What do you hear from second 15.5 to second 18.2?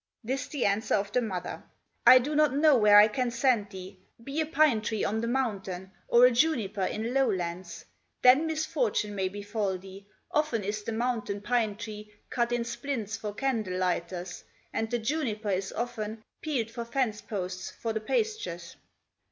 is often Peeled for fence posts for the